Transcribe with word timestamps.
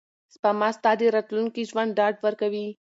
سپما 0.33 0.69
ستا 0.77 0.91
د 0.99 1.01
راتلونکي 1.15 1.61
ژوند 1.69 1.95
ډاډ 1.97 2.15
ورکوي. 2.25 2.67